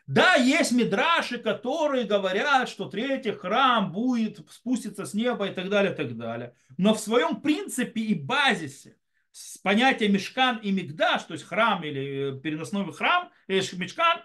Да, 0.07 0.35
есть 0.35 0.71
мидраши, 0.71 1.37
которые 1.37 2.05
говорят, 2.05 2.67
что 2.67 2.89
третий 2.89 3.31
храм 3.31 3.91
будет 3.91 4.39
спуститься 4.49 5.05
с 5.05 5.13
неба 5.13 5.47
и 5.47 5.53
так 5.53 5.69
далее, 5.69 5.93
и 5.93 5.95
так 5.95 6.17
далее. 6.17 6.55
Но 6.77 6.93
в 6.93 6.99
своем 6.99 7.41
принципе 7.41 8.01
и 8.01 8.13
базисе 8.13 8.97
с 9.31 9.57
понятием 9.57 10.13
мешкан 10.13 10.57
и 10.57 10.71
мигдаш, 10.71 11.23
то 11.23 11.33
есть 11.33 11.45
храм 11.45 11.83
или 11.83 12.37
переносной 12.39 12.91
храм, 12.91 13.31
или 13.47 13.63
мешкан, 13.75 14.21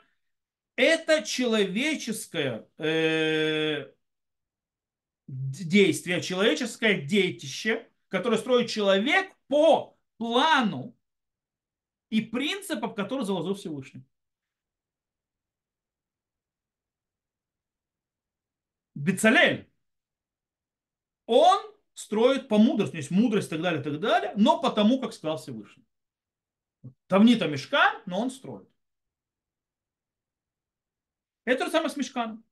это 0.75 1.23
человеческое 1.23 2.67
э, 2.79 3.87
действие, 5.27 6.21
человеческое 6.21 7.01
детище, 7.01 7.89
которое 8.09 8.39
строит 8.39 8.71
человек 8.71 9.33
по 9.49 9.97
плану 10.19 10.97
и 12.11 12.21
принципам, 12.21 12.95
которые 12.95 13.25
заложил 13.25 13.55
Всевышний. 13.55 14.05
Бецалель, 18.97 19.71
он 21.27 21.61
строит 21.93 22.49
по 22.49 22.57
мудрости, 22.57 22.97
есть 22.97 23.11
мудрость 23.11 23.49
и 23.49 23.51
так 23.51 23.61
далее, 23.61 23.81
и 23.83 23.85
так 23.85 24.01
далее, 24.01 24.33
но 24.37 24.59
потому, 24.61 24.99
как 25.01 25.13
сказал 25.13 25.37
Всевышний. 25.37 25.85
Тавнита 27.07 27.47
мешка, 27.47 28.01
но 28.07 28.21
он 28.21 28.31
строит. 28.31 28.69
Это 31.45 31.59
то 31.59 31.65
же 31.67 31.73
самое 31.73 31.91
с 31.91 31.97
мешканом. 31.97 32.43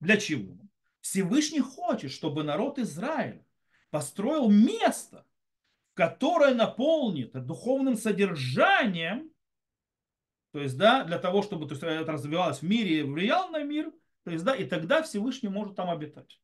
Для 0.00 0.18
чего? 0.18 0.58
Всевышний 1.00 1.60
хочет, 1.60 2.12
чтобы 2.12 2.44
народ 2.44 2.78
Израиля 2.78 3.44
построил 3.90 4.50
место, 4.50 5.26
которое 5.94 6.54
наполнит 6.54 7.32
духовным 7.46 7.96
содержанием, 7.96 9.32
то 10.52 10.60
есть, 10.60 10.76
да, 10.76 11.04
для 11.04 11.18
того, 11.18 11.42
чтобы 11.42 11.66
то 11.66 11.72
есть, 11.72 11.82
это 11.82 12.12
развивалось 12.12 12.58
в 12.58 12.62
мире 12.62 13.00
и 13.00 13.02
влияло 13.02 13.50
на 13.50 13.62
мир, 13.62 13.90
то 14.24 14.30
есть, 14.30 14.44
да, 14.44 14.54
и 14.54 14.64
тогда 14.64 15.02
Всевышний 15.02 15.48
может 15.48 15.76
там 15.76 15.90
обитать. 15.90 16.40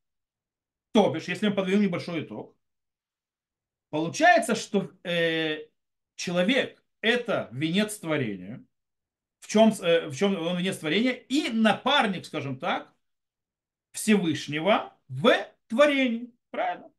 То 0.91 1.09
бишь, 1.09 1.27
если 1.27 1.49
мы 1.49 1.55
подведем 1.55 1.81
небольшой 1.81 2.23
итог, 2.23 2.55
получается, 3.89 4.55
что 4.55 4.91
э, 5.03 5.67
человек– 6.15 6.83
это 7.01 7.49
венец 7.51 7.99
творения, 7.99 8.65
в 9.41 9.47
чем, 9.47 9.69
э, 9.81 10.07
в 10.07 10.15
чем 10.15 10.35
он 10.35 10.57
венец 10.57 10.77
творения, 10.77 11.11
и 11.11 11.49
напарник, 11.49 12.25
скажем 12.25 12.57
так, 12.57 12.93
Всевышнего 13.91 14.93
в 15.07 15.33
творении. 15.67 16.33
Правильно? 16.49 16.91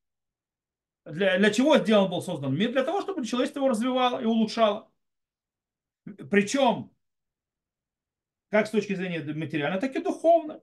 Для, 1.04 1.38
для 1.38 1.50
чего 1.50 1.78
сделан 1.78 2.10
был 2.10 2.20
создан 2.20 2.56
мир? 2.56 2.72
Для 2.72 2.82
того, 2.82 3.00
чтобы 3.00 3.24
человечество 3.24 3.60
его 3.60 3.68
развивало 3.68 4.20
и 4.20 4.24
улучшало. 4.24 4.90
Причем, 6.30 6.90
как 8.50 8.66
с 8.66 8.70
точки 8.70 8.94
зрения 8.94 9.22
материальной, 9.22 9.80
так 9.80 9.94
и 9.94 10.02
духовно. 10.02 10.60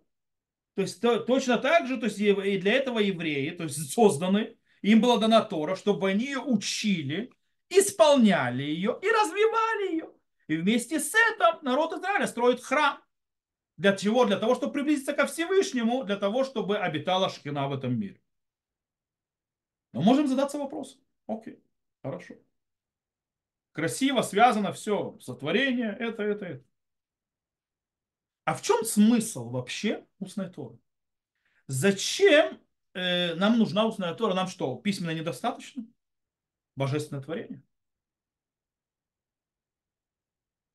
То 0.76 0.82
есть 0.82 1.02
то, 1.02 1.20
точно 1.20 1.58
так 1.58 1.88
же, 1.88 1.98
то 1.98 2.06
есть 2.06 2.20
и 2.20 2.58
для 2.58 2.74
этого 2.74 3.00
евреи, 3.00 3.52
то 3.52 3.64
есть 3.64 3.92
созданы, 3.92 4.58
им 4.82 5.02
была 5.02 5.18
дана 5.18 5.42
Тора, 5.42 5.76
чтобы 5.76 6.10
они 6.10 6.26
ее 6.26 6.40
учили, 6.40 7.32
исполняли 7.70 8.64
ее 8.64 8.98
и 9.02 9.08
развивали 9.08 9.92
ее. 9.92 10.10
И 10.48 10.58
вместе 10.58 11.00
с 11.00 11.14
этим 11.14 11.64
народ 11.64 11.94
Израиля 11.94 12.28
строит 12.28 12.62
храм. 12.62 13.00
Для 13.78 13.96
чего? 13.96 14.26
Для 14.26 14.38
того, 14.38 14.56
чтобы 14.56 14.74
приблизиться 14.74 15.14
ко 15.14 15.26
Всевышнему, 15.26 16.04
для 16.04 16.18
того, 16.18 16.44
чтобы 16.44 16.78
обитала 16.78 17.30
Шхина 17.30 17.68
в 17.68 17.74
этом 17.74 17.98
мире. 17.98 18.22
Но 19.94 20.02
можем 20.02 20.28
задаться 20.28 20.58
вопросом. 20.58 21.00
Окей, 21.28 21.60
хорошо. 22.02 22.36
Красиво 23.72 24.22
связано 24.22 24.74
все, 24.74 25.18
сотворение, 25.20 25.96
это, 26.00 26.24
это, 26.24 26.46
это. 26.46 26.66
А 28.46 28.54
в 28.54 28.62
чем 28.62 28.84
смысл 28.84 29.50
вообще 29.50 30.06
устной 30.20 30.50
Торы? 30.50 30.78
Зачем 31.68 32.60
э, 32.94 33.36
нам 33.36 33.58
нужна 33.58 33.86
устная 33.86 34.14
Тора? 34.14 34.34
Нам 34.34 34.48
что, 34.48 34.76
письменно 34.76 35.12
недостаточно? 35.12 35.86
Божественное 36.76 37.24
творение? 37.24 37.64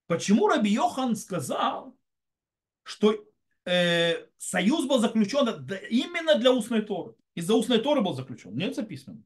Почему 0.07 0.49
Раби 0.49 0.71
Йохан 0.71 1.15
сказал, 1.17 1.95
что 2.83 3.23
э, 3.67 4.27
союз 4.39 4.87
был 4.87 4.99
заключен 4.99 5.47
именно 5.91 6.37
для 6.37 6.53
устной 6.53 6.81
Торы. 6.81 7.15
Из-за 7.35 7.55
устной 7.55 7.81
Торы 7.81 8.01
был 8.01 8.15
заключен, 8.15 8.57
нет 8.57 8.75
записано. 8.75 9.23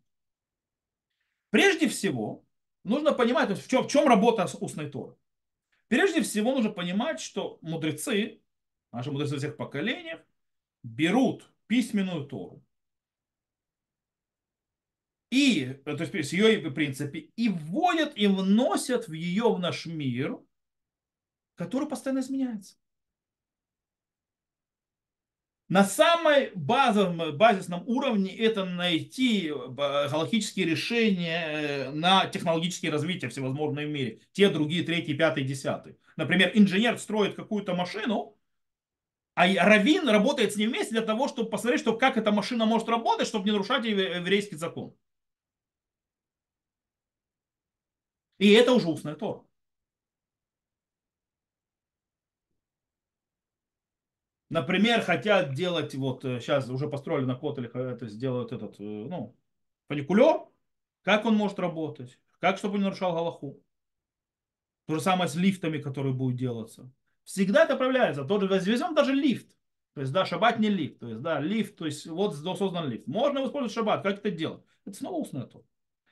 Прежде 1.50 1.88
всего, 1.88 2.44
нужно 2.82 3.12
понимать, 3.12 3.50
в 3.56 3.68
чем, 3.68 3.84
в 3.84 3.88
чем 3.88 4.08
работа 4.08 4.46
устной 4.58 4.90
Торы. 4.90 5.14
Прежде 5.92 6.22
всего, 6.22 6.54
нужно 6.54 6.70
понимать, 6.70 7.20
что 7.20 7.58
мудрецы, 7.60 8.40
наши 8.92 9.12
мудрецы 9.12 9.36
всех 9.36 9.58
поколениях, 9.58 10.22
берут 10.82 11.52
письменную 11.66 12.24
Тору 12.26 12.64
и, 15.30 15.82
то 15.84 15.90
есть 15.98 16.30
с 16.30 16.32
ее 16.32 16.66
в 16.66 16.72
принципе, 16.72 17.30
и 17.36 17.50
вводят 17.50 18.16
и 18.16 18.26
вносят 18.26 19.06
в 19.06 19.12
ее 19.12 19.52
в 19.52 19.58
наш 19.58 19.84
мир, 19.84 20.40
который 21.56 21.86
постоянно 21.86 22.20
изменяется. 22.20 22.78
На 25.72 25.84
самой 25.84 26.50
базовом, 26.54 27.34
базисном 27.34 27.82
уровне 27.88 28.36
это 28.36 28.66
найти 28.66 29.48
э, 29.48 29.68
галактические 29.70 30.66
решения 30.66 31.46
э, 31.46 31.90
на 31.92 32.26
технологические 32.26 32.92
развития 32.92 33.30
всевозможные 33.30 33.86
в 33.86 33.90
мире. 33.90 34.20
Те, 34.32 34.50
другие, 34.50 34.84
третий, 34.84 35.14
пятый, 35.14 35.44
десятый. 35.44 35.96
Например, 36.16 36.50
инженер 36.52 36.98
строит 36.98 37.36
какую-то 37.36 37.74
машину, 37.74 38.36
а 39.34 39.46
Равин 39.46 40.06
работает 40.10 40.52
с 40.52 40.56
ним 40.56 40.72
вместе 40.72 40.92
для 40.92 41.00
того, 41.00 41.26
чтобы 41.26 41.48
посмотреть, 41.48 41.80
что, 41.80 41.96
как 41.96 42.18
эта 42.18 42.32
машина 42.32 42.66
может 42.66 42.90
работать, 42.90 43.26
чтобы 43.26 43.46
не 43.46 43.52
нарушать 43.52 43.86
еврейский 43.86 44.56
закон. 44.56 44.94
И 48.36 48.52
это 48.52 48.74
уже 48.74 48.88
устная 48.88 49.14
Тора. 49.14 49.42
Например, 54.52 55.00
хотят 55.00 55.54
делать, 55.54 55.94
вот 55.94 56.24
сейчас 56.24 56.68
э, 56.68 56.72
уже 56.74 56.86
построили 56.86 57.24
на 57.24 57.36
Котеле, 57.36 57.70
это 57.72 58.06
сделают 58.06 58.52
этот, 58.52 58.78
э, 58.78 58.82
ну, 58.82 59.34
фуникулер, 59.88 60.42
как 61.00 61.24
он 61.24 61.36
может 61.36 61.58
работать, 61.58 62.18
как, 62.38 62.58
чтобы 62.58 62.76
не 62.76 62.84
нарушал 62.84 63.14
Галаху. 63.14 63.58
То 64.86 64.96
же 64.96 65.00
самое 65.00 65.30
с 65.30 65.36
лифтами, 65.36 65.78
которые 65.78 66.12
будут 66.12 66.36
делаться. 66.36 66.92
Всегда 67.24 67.64
это 67.64 67.72
отправляется. 67.72 68.24
Тот 68.24 68.42
же, 68.42 68.48
возьмем 68.48 68.94
даже 68.94 69.14
лифт. 69.14 69.56
То 69.94 70.02
есть, 70.02 70.12
да, 70.12 70.26
шаббат 70.26 70.58
не 70.58 70.68
лифт. 70.68 70.98
То 70.98 71.08
есть, 71.08 71.22
да, 71.22 71.40
лифт, 71.40 71.76
то 71.76 71.86
есть, 71.86 72.06
вот 72.06 72.34
создан 72.36 72.90
лифт. 72.90 73.06
Можно 73.06 73.38
использовать 73.46 73.72
шаббат. 73.72 74.02
Как 74.02 74.18
это 74.18 74.30
делать? 74.30 74.62
Это 74.84 74.94
снова 74.94 75.14
устное 75.14 75.44
то. 75.44 75.64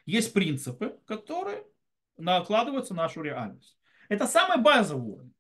Есть 0.06 0.32
принципы, 0.32 0.98
которые 1.04 1.66
накладываются 2.16 2.94
на 2.94 3.02
нашу 3.02 3.20
реальность. 3.20 3.76
Это 4.08 4.26
самый 4.26 4.62
базовый 4.62 5.12
уровень. 5.12 5.34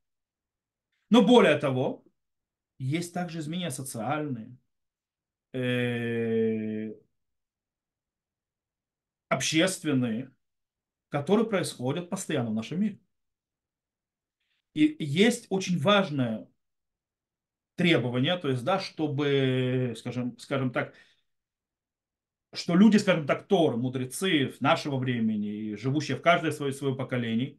Но 1.08 1.22
более 1.22 1.56
того, 1.56 2.04
есть 2.84 3.12
также 3.12 3.40
изменения 3.40 3.70
социальные, 3.70 4.56
э, 5.52 6.94
общественные, 9.28 10.32
которые 11.08 11.46
происходят 11.46 12.08
постоянно 12.08 12.50
в 12.50 12.54
нашем 12.54 12.80
мире. 12.80 13.00
И 14.74 14.96
есть 14.98 15.46
очень 15.50 15.78
важное 15.78 16.48
требование, 17.76 18.36
то 18.36 18.48
есть, 18.48 18.64
да, 18.64 18.78
чтобы, 18.78 19.94
скажем, 19.96 20.38
скажем 20.38 20.70
так, 20.70 20.94
что 22.52 22.74
люди, 22.74 22.96
скажем 22.96 23.26
так, 23.26 23.46
Тор, 23.46 23.76
мудрецы 23.76 24.54
нашего 24.60 24.96
времени, 24.96 25.74
живущие 25.74 26.16
в 26.16 26.22
каждое 26.22 26.52
свое, 26.52 26.72
свое 26.72 26.94
поколение, 26.94 27.58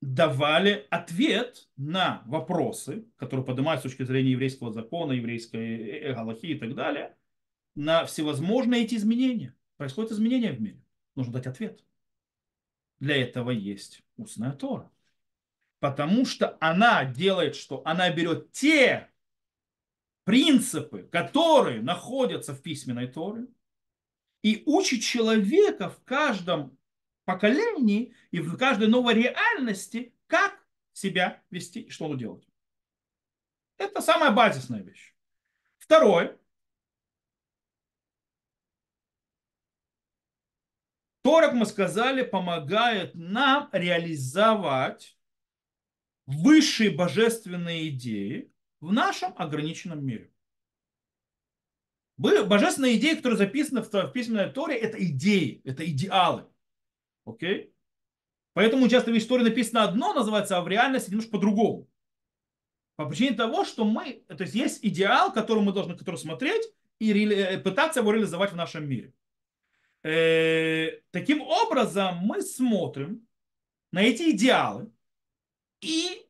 давали 0.00 0.86
ответ 0.90 1.68
на 1.76 2.22
вопросы, 2.26 3.06
которые 3.16 3.44
поднимаются 3.44 3.88
с 3.88 3.92
точки 3.92 4.04
зрения 4.04 4.32
еврейского 4.32 4.72
закона, 4.72 5.12
еврейской 5.12 6.12
галахи 6.14 6.46
и 6.46 6.58
так 6.58 6.74
далее, 6.74 7.16
на 7.74 8.04
всевозможные 8.04 8.84
эти 8.84 8.94
изменения. 8.94 9.54
Происходят 9.76 10.12
изменения 10.12 10.52
в 10.52 10.60
мире. 10.60 10.82
Нужно 11.14 11.34
дать 11.34 11.46
ответ. 11.46 11.84
Для 13.00 13.16
этого 13.16 13.50
есть 13.50 14.02
устная 14.16 14.52
Тора. 14.52 14.90
Потому 15.80 16.26
что 16.26 16.56
она 16.60 17.04
делает, 17.04 17.54
что 17.54 17.82
она 17.84 18.10
берет 18.10 18.50
те 18.50 19.08
принципы, 20.24 21.04
которые 21.04 21.80
находятся 21.80 22.52
в 22.52 22.62
письменной 22.62 23.06
Торе, 23.06 23.46
и 24.42 24.62
учит 24.66 25.02
человека 25.02 25.88
в 25.90 26.02
каждом 26.04 26.77
поколении 27.28 28.14
и 28.30 28.40
в 28.40 28.56
каждой 28.56 28.88
новой 28.88 29.12
реальности, 29.12 30.14
как 30.28 30.66
себя 30.94 31.42
вести 31.50 31.82
и 31.82 31.90
что 31.90 32.14
делать. 32.14 32.48
Это 33.76 34.00
самая 34.00 34.30
базисная 34.30 34.80
вещь. 34.80 35.14
Второе. 35.76 36.38
Торок, 41.20 41.52
мы 41.52 41.66
сказали, 41.66 42.22
помогает 42.22 43.14
нам 43.14 43.68
реализовать 43.72 45.18
высшие 46.24 46.90
божественные 46.90 47.90
идеи 47.90 48.50
в 48.80 48.90
нашем 48.90 49.34
ограниченном 49.36 50.02
мире. 50.02 50.32
Божественные 52.16 52.96
идеи, 52.96 53.16
которые 53.16 53.36
записаны 53.36 53.82
в 53.82 54.12
письменной 54.12 54.50
Торе, 54.50 54.76
это 54.76 54.96
идеи, 55.04 55.60
это 55.64 55.84
идеалы. 55.84 56.48
Окей? 57.28 57.72
Поэтому 58.54 58.88
часто 58.88 59.12
в 59.12 59.16
истории 59.16 59.44
написано 59.44 59.84
одно, 59.84 60.12
называется, 60.14 60.56
а 60.56 60.62
в 60.62 60.68
реальности 60.68 61.10
немножко 61.10 61.32
по-другому. 61.32 61.88
По 62.96 63.06
причине 63.06 63.36
того, 63.36 63.64
что 63.64 63.84
мы, 63.84 64.24
то 64.26 64.42
есть 64.42 64.54
есть 64.54 64.84
идеал, 64.84 65.32
который 65.32 65.62
мы 65.62 65.72
должны 65.72 65.96
который 65.96 66.16
смотреть 66.16 66.62
и 66.98 67.12
ре, 67.12 67.58
пытаться 67.58 68.00
его 68.00 68.12
реализовать 68.12 68.52
в 68.52 68.56
нашем 68.56 68.88
мире. 68.88 69.12
Э, 70.02 71.00
таким 71.12 71.40
образом, 71.42 72.18
мы 72.18 72.42
смотрим 72.42 73.26
на 73.92 74.02
эти 74.02 74.30
идеалы 74.30 74.90
и 75.80 76.26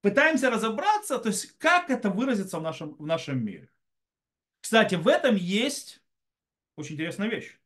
пытаемся 0.00 0.50
разобраться, 0.50 1.18
то 1.18 1.28
есть 1.28 1.58
как 1.58 1.90
это 1.90 2.10
выразится 2.10 2.58
в 2.58 2.62
нашем, 2.62 2.94
в 2.94 3.06
нашем 3.06 3.44
мире. 3.44 3.68
Кстати, 4.60 4.94
в 4.94 5.08
этом 5.08 5.34
есть 5.34 6.00
очень 6.76 6.94
интересная 6.94 7.28
вещь 7.28 7.58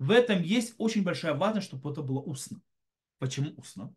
в 0.00 0.12
этом 0.12 0.40
есть 0.40 0.74
очень 0.78 1.04
большая 1.04 1.34
важность, 1.34 1.66
чтобы 1.66 1.90
это 1.92 2.00
было 2.02 2.20
устно. 2.20 2.62
Почему 3.18 3.52
устно? 3.58 3.94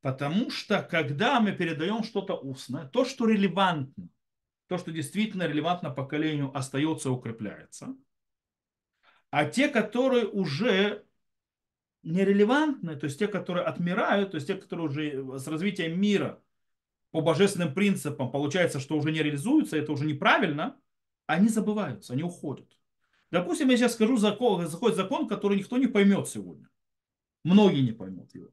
Потому 0.00 0.50
что 0.50 0.82
когда 0.82 1.38
мы 1.38 1.52
передаем 1.52 2.02
что-то 2.02 2.34
устно, 2.34 2.88
то, 2.88 3.04
что 3.04 3.26
релевантно, 3.26 4.08
то, 4.66 4.76
что 4.76 4.90
действительно 4.90 5.44
релевантно 5.44 5.90
поколению, 5.90 6.50
остается 6.56 7.08
и 7.08 7.12
укрепляется. 7.12 7.96
А 9.30 9.44
те, 9.44 9.68
которые 9.68 10.26
уже 10.26 11.06
нерелевантны, 12.02 12.96
то 12.96 13.04
есть 13.04 13.20
те, 13.20 13.28
которые 13.28 13.66
отмирают, 13.66 14.32
то 14.32 14.34
есть 14.38 14.48
те, 14.48 14.56
которые 14.56 14.88
уже 14.88 15.38
с 15.38 15.46
развитием 15.46 16.00
мира 16.00 16.42
по 17.12 17.20
божественным 17.20 17.72
принципам 17.72 18.32
получается, 18.32 18.80
что 18.80 18.96
уже 18.96 19.12
не 19.12 19.22
реализуются, 19.22 19.76
это 19.76 19.92
уже 19.92 20.04
неправильно, 20.04 20.76
они 21.26 21.48
забываются, 21.48 22.12
они 22.12 22.24
уходят. 22.24 22.76
Допустим, 23.30 23.68
я 23.68 23.76
сейчас 23.76 23.94
скажу 23.94 24.16
закон, 24.16 24.66
заходит 24.66 24.96
закон, 24.96 25.28
который 25.28 25.58
никто 25.58 25.76
не 25.76 25.86
поймет 25.86 26.28
сегодня. 26.28 26.68
Многие 27.42 27.82
не 27.82 27.92
поймут 27.92 28.34
его. 28.34 28.50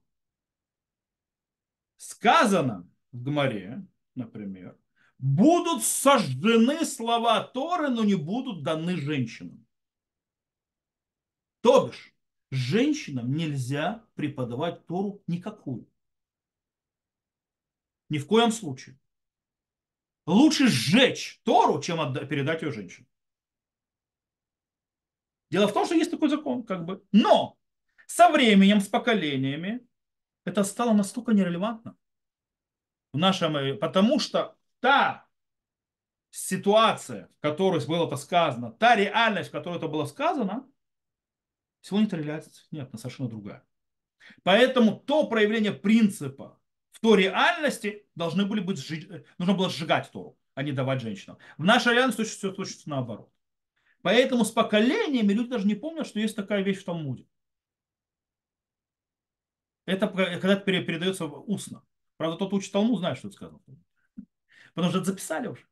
Сказано 1.97 2.89
в 3.11 3.21
Гмаре, 3.21 3.85
например, 4.15 4.77
будут 5.19 5.83
сожжены 5.83 6.83
слова 6.83 7.43
Торы, 7.43 7.89
но 7.89 8.03
не 8.03 8.15
будут 8.15 8.63
даны 8.63 8.97
женщинам. 8.97 9.65
То 11.61 11.87
бишь, 11.87 12.15
женщинам 12.49 13.31
нельзя 13.33 14.03
преподавать 14.15 14.85
Тору 14.87 15.23
никакую. 15.27 15.87
Ни 18.09 18.17
в 18.17 18.27
коем 18.27 18.51
случае. 18.51 18.99
Лучше 20.25 20.67
сжечь 20.67 21.39
Тору, 21.43 21.81
чем 21.81 22.13
передать 22.27 22.61
ее 22.61 22.71
женщинам. 22.71 23.07
Дело 25.51 25.67
в 25.67 25.73
том, 25.73 25.85
что 25.85 25.95
есть 25.95 26.09
такой 26.09 26.29
закон, 26.29 26.63
как 26.63 26.85
бы. 26.85 27.03
Но 27.11 27.57
со 28.07 28.29
временем, 28.29 28.79
с 28.79 28.87
поколениями, 28.87 29.85
это 30.45 30.63
стало 30.63 30.93
настолько 30.93 31.33
нерелевантно 31.33 31.95
в 33.13 33.17
нашем, 33.17 33.57
э, 33.57 33.73
потому 33.75 34.19
что 34.19 34.55
та 34.79 35.27
ситуация, 36.29 37.29
в 37.37 37.41
которой 37.41 37.85
было 37.85 38.07
это 38.07 38.15
сказано, 38.15 38.71
та 38.71 38.95
реальность, 38.95 39.49
в 39.49 39.51
которой 39.51 39.77
это 39.77 39.89
было 39.89 40.05
сказано, 40.05 40.65
сегодня 41.81 42.07
эта 42.07 42.17
реальность 42.17 42.67
нет, 42.71 42.87
она 42.89 42.97
совершенно 42.97 43.29
другая. 43.29 43.65
Поэтому 44.43 44.99
то 44.99 45.27
проявление 45.27 45.73
принципа 45.73 46.59
в 46.91 47.01
той 47.01 47.23
реальности 47.23 48.07
должны 48.15 48.45
были 48.45 48.61
быть, 48.61 48.79
э, 48.89 49.25
нужно 49.37 49.53
было 49.53 49.69
сжигать 49.69 50.09
Тору, 50.11 50.39
а 50.55 50.63
не 50.63 50.71
давать 50.71 51.01
женщинам. 51.01 51.37
В 51.57 51.65
нашей 51.65 51.93
реальности 51.93 52.23
все 52.23 52.51
точно 52.51 52.95
наоборот. 52.95 53.29
Поэтому 54.01 54.43
с 54.45 54.51
поколениями 54.51 55.33
люди 55.33 55.49
даже 55.49 55.67
не 55.67 55.75
помнят, 55.75 56.07
что 56.07 56.19
есть 56.19 56.35
такая 56.35 56.63
вещь 56.63 56.79
в 56.79 56.85
Талмуде. 56.85 57.25
Это 59.85 60.07
когда 60.07 60.55
передается 60.55 61.25
устно. 61.25 61.83
Правда, 62.17 62.37
тот 62.37 62.53
учит 62.53 62.71
Талмуд, 62.71 62.99
знает, 62.99 63.17
что 63.17 63.27
это 63.27 63.35
сказано. 63.35 63.59
Потому 64.73 64.89
что 64.89 64.99
это 64.99 65.11
записали 65.11 65.47
уже. 65.47 65.65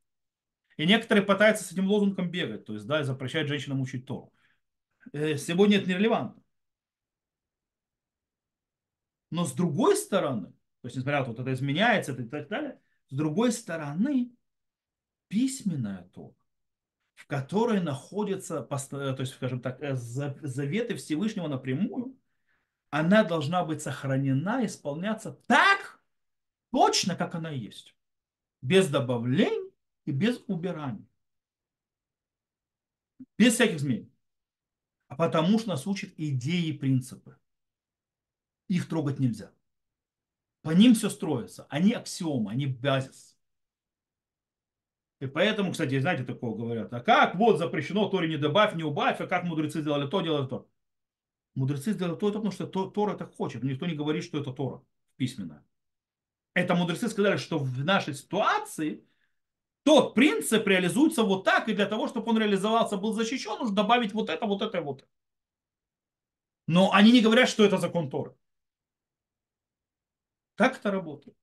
И 0.78 0.86
некоторые 0.86 1.26
пытаются 1.26 1.64
с 1.64 1.72
этим 1.72 1.88
лозунгом 1.88 2.32
бегать, 2.32 2.66
то 2.66 2.74
есть, 2.74 2.88
да, 2.88 3.04
запрещать 3.04 3.48
женщинам 3.48 3.82
учить 3.82 4.06
Тору. 4.06 4.34
Э, 5.12 5.38
сегодня 5.38 5.78
это 5.78 5.90
нерелевантно. 5.90 6.42
Но 9.32 9.46
с 9.46 9.54
другой 9.54 9.96
стороны, 9.96 10.48
то 10.82 10.88
есть, 10.88 10.96
несмотря 10.96 11.20
на 11.20 11.26
то, 11.26 11.32
вот 11.32 11.40
это 11.42 11.54
изменяется 11.54 12.14
и 12.14 12.28
так 12.28 12.48
далее, 12.48 12.80
С 13.10 13.16
другой 13.16 13.52
стороны, 13.52 14.32
письменная 15.28 16.04
Тора, 16.14 16.34
в 17.20 17.28
которой 17.28 17.82
находятся, 17.82 18.62
то 18.62 19.16
есть, 19.20 19.34
скажем 19.34 19.60
так, 19.60 19.84
э, 19.84 19.94
заветы 19.96 20.96
Всевышнего 20.96 21.50
напрямую, 21.50 22.18
она 22.92 23.26
должна 23.26 23.66
быть 23.66 23.82
сохранена, 23.82 24.66
исполняться 24.66 25.34
так, 25.46 26.02
точно, 26.72 27.18
как 27.18 27.36
она 27.36 27.50
есть. 27.50 27.94
Без 28.62 28.88
добавлений 28.88 29.70
и 30.06 30.12
без 30.12 30.42
убираний. 30.48 31.06
Без 33.38 33.56
всяких 33.56 33.76
изменений. 33.76 34.14
А 35.10 35.18
потому 35.18 35.60
что 35.60 35.70
нас 35.70 35.86
учат 35.88 36.14
идеи 36.16 36.68
и 36.68 36.78
принципы. 36.78 37.38
Их 38.70 38.88
трогать 38.88 39.20
нельзя. 39.20 39.52
По 40.62 40.70
ним 40.70 40.96
все 40.96 41.10
строится. 41.10 41.68
Они 41.70 41.92
аксиомы, 41.92 42.52
они 42.52 42.68
базис. 42.68 43.38
И 45.20 45.28
поэтому, 45.28 45.72
кстати, 45.72 46.00
знаете, 46.00 46.24
такого 46.24 46.58
говорят. 46.58 46.94
А 46.94 47.02
как 47.02 47.36
вот 47.36 47.58
запрещено 47.58 48.08
Торе 48.08 48.30
не 48.30 48.38
добавь, 48.38 48.74
не 48.76 48.84
убавь, 48.84 49.20
а 49.20 49.28
как 49.28 49.44
мудрецы 49.44 49.82
сделали 49.82 50.08
то, 50.10 50.22
делали 50.22 50.48
то. 50.48 50.70
Мудрецы 51.56 51.92
сделали 51.92 52.18
то, 52.18 52.28
потому 52.28 52.52
что 52.52 52.66
Тора 52.66 53.18
так 53.18 53.36
хочет. 53.36 53.64
Никто 53.64 53.86
не 53.86 53.96
говорит, 53.96 54.24
что 54.24 54.40
это 54.40 54.54
Тора 54.54 54.82
письменная. 55.18 55.66
Это 56.54 56.74
мудрецы 56.74 57.10
сказали, 57.10 57.38
что 57.38 57.58
в 57.58 57.84
нашей 57.84 58.14
ситуации 58.14 59.04
тот 59.84 60.16
принцип 60.16 60.66
реализуется 60.68 61.24
вот 61.24 61.44
так, 61.44 61.68
и 61.68 61.74
для 61.74 61.86
того, 61.86 62.08
чтобы 62.08 62.30
он 62.32 62.38
реализовался, 62.38 62.96
был 62.98 63.14
защищен, 63.14 63.58
нужно 63.60 63.76
добавить 63.76 64.14
вот 64.14 64.30
это, 64.30 64.46
вот 64.46 64.62
это 64.62 64.78
и 64.78 64.82
вот 64.82 65.00
это. 65.00 65.10
Но 66.68 66.94
они 66.94 67.12
не 67.12 67.22
говорят, 67.22 67.50
что 67.50 67.66
это 67.66 67.78
закон 67.78 68.10
Торы. 68.10 68.36
Так 70.56 70.78
это 70.78 70.92
работает. 70.92 71.36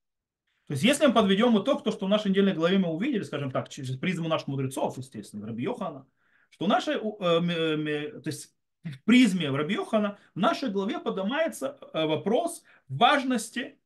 То 0.67 0.73
есть, 0.73 0.83
если 0.83 1.07
мы 1.07 1.13
подведем 1.13 1.57
итог, 1.63 1.85
то, 1.85 1.93
что 1.93 2.07
в 2.07 2.09
нашей 2.09 2.31
недельной 2.31 2.53
главе 2.53 2.79
мы 2.79 2.89
увидели, 2.89 3.23
скажем 3.23 3.51
так, 3.53 3.69
через 3.69 3.97
призму 3.97 4.29
наших 4.29 4.49
мудрецов, 4.49 4.99
естественно, 4.99 5.47
Раби 5.47 5.63
Йохана, 5.63 6.07
что 6.51 6.67
наша, 6.67 6.93
э, 6.93 7.01
то 7.01 8.29
есть 8.29 8.55
в 8.83 9.03
призме 9.05 9.51
Раби 9.51 9.75
Йохана 9.75 10.19
в 10.35 10.39
нашей 10.39 10.71
главе 10.71 10.99
поднимается 10.99 11.79
э, 11.93 12.05
вопрос 12.07 12.65
важности 12.89 13.79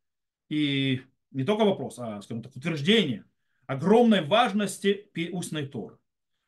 и 0.49 1.03
не 1.31 1.45
только 1.45 1.65
вопрос, 1.65 1.99
а, 1.99 2.21
скажем 2.23 2.43
так, 2.43 2.57
утверждение 2.57 3.25
огромной 3.67 4.25
важности 4.25 5.11
устной 5.33 5.67
Торы. 5.67 5.97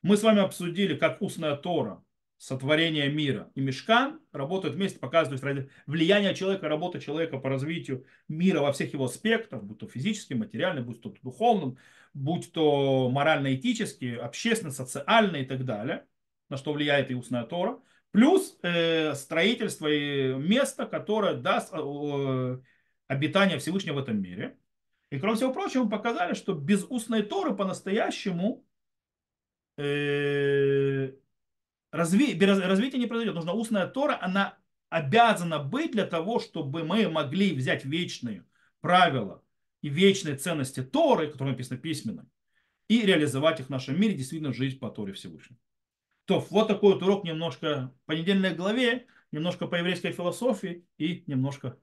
Мы 0.03 0.17
с 0.17 0.23
вами 0.23 0.41
обсудили, 0.41 0.97
как 0.97 1.23
устная 1.23 1.57
Тора, 1.57 2.02
сотворение 2.43 3.09
мира 3.09 3.53
и 3.55 3.61
мешкан 3.61 4.21
работают 4.33 4.75
вместе, 4.75 4.99
показывают 4.99 5.71
влияние 5.87 6.35
человека, 6.35 6.69
работа 6.69 6.99
человека 6.99 7.39
по 7.39 7.49
развитию 7.49 8.05
мира 8.27 8.61
во 8.61 8.73
всех 8.73 8.93
его 8.93 9.05
аспектах, 9.05 9.63
будь 9.63 9.79
то 9.79 9.87
физически, 9.87 10.35
материальный, 10.35 10.83
будь 10.83 11.01
то 11.01 11.15
духовным, 11.23 11.79
будь 12.15 12.53
то 12.53 13.09
морально-этический, 13.11 14.17
общественный, 14.17 14.73
социальный 14.73 15.43
и 15.43 15.45
так 15.45 15.65
далее, 15.65 16.05
на 16.49 16.57
что 16.57 16.73
влияет 16.73 17.13
и 17.13 17.15
устная 17.15 17.45
Тора. 17.45 17.79
Плюс 18.11 18.59
э, 18.65 19.15
строительство 19.15 19.87
и 19.87 20.35
место, 20.35 20.87
которое 20.87 21.35
даст 21.35 21.73
э, 21.73 22.59
обитание 23.07 23.61
Всевышнего 23.61 23.95
в 23.95 23.99
этом 23.99 24.21
мире. 24.21 24.59
И 25.13 25.21
кроме 25.21 25.37
всего 25.37 25.53
прочего, 25.53 25.85
мы 25.85 25.91
показали, 25.91 26.35
что 26.35 26.55
без 26.55 26.85
устной 26.89 27.23
Торы 27.23 27.55
по-настоящему 27.55 28.67
э, 29.77 31.13
разви, 31.93 32.37
развитие 32.41 32.99
не 32.99 33.07
произойдет. 33.07 33.35
Нужна 33.35 33.53
устная 33.53 33.87
Тора, 33.87 34.19
она 34.21 34.59
обязана 34.89 35.59
быть 35.59 35.93
для 35.93 36.07
того, 36.07 36.41
чтобы 36.41 36.83
мы 36.83 37.09
могли 37.09 37.55
взять 37.55 37.85
вечные 37.85 38.45
правила 38.81 39.43
и 39.81 39.89
вечные 39.89 40.37
ценности 40.37 40.83
Торы, 40.83 41.29
которые 41.29 41.53
написаны 41.53 41.79
письменно, 41.79 42.27
и 42.89 43.03
реализовать 43.03 43.61
их 43.61 43.67
в 43.67 43.71
нашем 43.71 44.01
мире, 44.01 44.15
действительно 44.15 44.53
жить 44.53 44.81
по 44.81 44.91
Торе 44.91 45.13
Всевышнего. 45.13 45.59
То 46.25 46.41
вот 46.51 46.69
такой 46.69 46.95
вот 46.95 47.03
урок 47.03 47.25
немножко 47.25 47.93
по 48.07 48.13
недельной 48.13 48.55
главе, 48.55 49.07
немножко 49.33 49.67
по 49.67 49.77
еврейской 49.77 50.13
философии 50.13 50.85
и 50.99 51.25
немножко, 51.27 51.79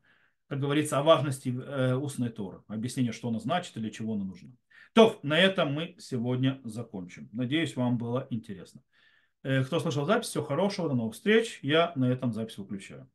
как 0.48 0.60
говорится, 0.60 1.00
о 1.00 1.04
важности 1.04 1.50
э, 1.50 1.95
устной 1.95 2.30
Торы. 2.30 2.62
Объяснение, 2.67 3.12
что 3.12 3.30
она 3.30 3.39
значит 3.39 3.76
или 3.78 3.89
чего 3.89 4.13
она 4.13 4.24
нужна. 4.24 4.52
То, 4.93 5.19
на 5.24 5.38
этом 5.38 5.74
мы 5.74 5.95
сегодня 6.00 6.62
закончим. 6.63 7.30
Надеюсь, 7.32 7.76
вам 7.76 7.98
было 7.98 8.28
интересно. 8.30 8.82
Э, 9.43 9.63
кто 9.63 9.80
слышал 9.80 10.06
запись, 10.06 10.30
всего 10.30 10.43
хорошего, 10.43 10.89
до 10.89 10.95
новых 10.95 11.13
встреч. 11.13 11.60
Я 11.62 11.93
на 11.95 12.06
этом 12.12 12.34
запись 12.34 12.58
выключаю. 12.58 13.10